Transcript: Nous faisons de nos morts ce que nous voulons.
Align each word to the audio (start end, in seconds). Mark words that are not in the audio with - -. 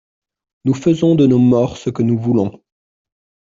Nous 0.65 0.73
faisons 0.73 1.13
de 1.13 1.27
nos 1.27 1.37
morts 1.37 1.77
ce 1.77 1.91
que 1.91 2.01
nous 2.01 2.17
voulons. 2.17 2.59